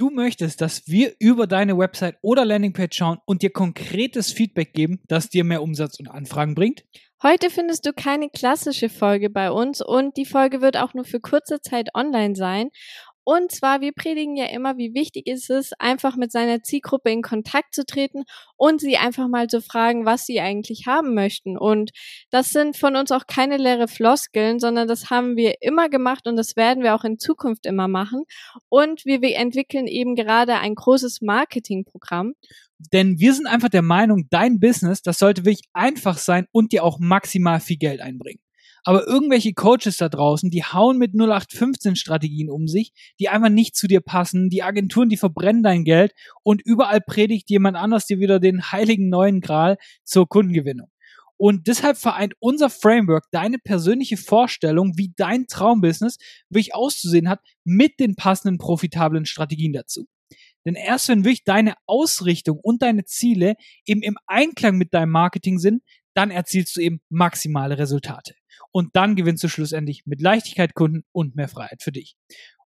[0.00, 5.02] Du möchtest, dass wir über deine Website oder Landingpage schauen und dir konkretes Feedback geben,
[5.08, 6.84] das dir mehr Umsatz und Anfragen bringt?
[7.22, 11.20] Heute findest du keine klassische Folge bei uns und die Folge wird auch nur für
[11.20, 12.70] kurze Zeit online sein.
[13.24, 17.22] Und zwar, wir predigen ja immer, wie wichtig ist es, einfach mit seiner Zielgruppe in
[17.22, 18.24] Kontakt zu treten
[18.56, 21.58] und sie einfach mal zu fragen, was sie eigentlich haben möchten.
[21.58, 21.90] Und
[22.30, 26.36] das sind von uns auch keine leere Floskeln, sondern das haben wir immer gemacht und
[26.36, 28.24] das werden wir auch in Zukunft immer machen.
[28.68, 32.34] Und wir, wir entwickeln eben gerade ein großes Marketingprogramm.
[32.92, 36.82] Denn wir sind einfach der Meinung, dein Business, das sollte wirklich einfach sein und dir
[36.82, 38.40] auch maximal viel Geld einbringen.
[38.84, 43.76] Aber irgendwelche Coaches da draußen, die hauen mit 0815 Strategien um sich, die einfach nicht
[43.76, 44.48] zu dir passen.
[44.48, 46.12] Die Agenturen, die verbrennen dein Geld
[46.42, 50.88] und überall predigt jemand anders dir wieder den heiligen neuen Gral zur Kundengewinnung.
[51.36, 56.18] Und deshalb vereint unser Framework deine persönliche Vorstellung, wie dein Traumbusiness
[56.50, 60.06] wirklich auszusehen hat, mit den passenden profitablen Strategien dazu.
[60.66, 63.54] Denn erst wenn wirklich deine Ausrichtung und deine Ziele
[63.86, 65.82] eben im Einklang mit deinem Marketing sind,
[66.14, 68.34] dann erzielst du eben maximale Resultate.
[68.72, 72.16] Und dann gewinnst du schlussendlich mit Leichtigkeit Kunden und mehr Freiheit für dich.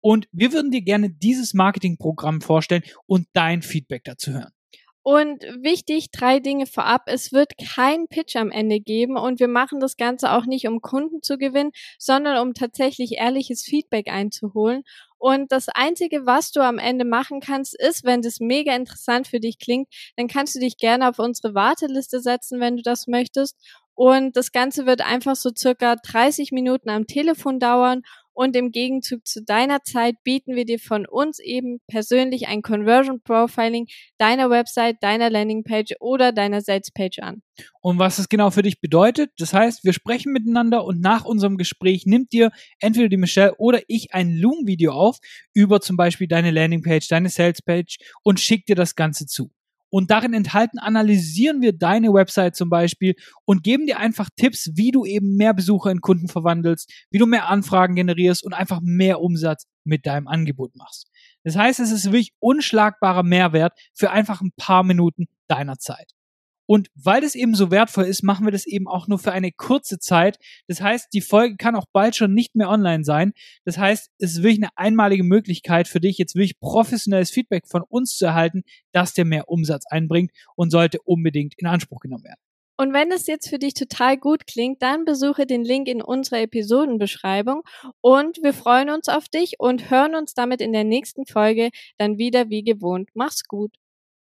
[0.00, 4.52] Und wir würden dir gerne dieses Marketingprogramm vorstellen und dein Feedback dazu hören.
[5.02, 7.04] Und wichtig, drei Dinge vorab.
[7.06, 10.82] Es wird kein Pitch am Ende geben und wir machen das Ganze auch nicht, um
[10.82, 14.82] Kunden zu gewinnen, sondern um tatsächlich ehrliches Feedback einzuholen.
[15.16, 19.40] Und das Einzige, was du am Ende machen kannst, ist, wenn das mega interessant für
[19.40, 23.56] dich klingt, dann kannst du dich gerne auf unsere Warteliste setzen, wenn du das möchtest.
[23.94, 28.02] Und das Ganze wird einfach so circa 30 Minuten am Telefon dauern.
[28.32, 33.20] Und im Gegenzug zu deiner Zeit bieten wir dir von uns eben persönlich ein Conversion
[33.22, 33.86] Profiling
[34.18, 37.42] deiner Website, deiner Landingpage oder deiner Salespage an.
[37.80, 41.56] Und was es genau für dich bedeutet, das heißt, wir sprechen miteinander und nach unserem
[41.56, 45.18] Gespräch nimmt dir entweder die Michelle oder ich ein Loom-Video auf
[45.52, 49.50] über zum Beispiel deine Landingpage, deine Salespage und schickt dir das Ganze zu.
[49.90, 54.92] Und darin enthalten analysieren wir deine Website zum Beispiel und geben dir einfach Tipps, wie
[54.92, 59.20] du eben mehr Besucher in Kunden verwandelst, wie du mehr Anfragen generierst und einfach mehr
[59.20, 61.10] Umsatz mit deinem Angebot machst.
[61.44, 66.12] Das heißt, es ist wirklich unschlagbarer Mehrwert für einfach ein paar Minuten deiner Zeit.
[66.70, 69.50] Und weil das eben so wertvoll ist, machen wir das eben auch nur für eine
[69.50, 70.38] kurze Zeit.
[70.68, 73.32] Das heißt, die Folge kann auch bald schon nicht mehr online sein.
[73.64, 77.82] Das heißt, es ist wirklich eine einmalige Möglichkeit für dich, jetzt wirklich professionelles Feedback von
[77.82, 82.38] uns zu erhalten, das dir mehr Umsatz einbringt und sollte unbedingt in Anspruch genommen werden.
[82.76, 86.40] Und wenn es jetzt für dich total gut klingt, dann besuche den Link in unserer
[86.42, 87.62] Episodenbeschreibung
[88.00, 92.16] und wir freuen uns auf dich und hören uns damit in der nächsten Folge dann
[92.16, 93.10] wieder wie gewohnt.
[93.14, 93.72] Mach's gut.